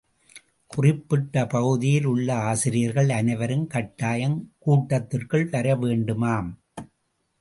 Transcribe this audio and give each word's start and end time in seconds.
குறிப்பிட்ட 0.71 1.43
பகுதியில் 1.45 2.05
உள்ள 2.05 2.35
ஆசிரியர்கள் 2.35 3.09
அனைவரும் 3.09 3.67
கட்டாயம் 3.67 4.37
கூட்டத்திற்கு 4.59 5.47
வர 5.51 5.75
வேண்டுமாம். 5.75 6.49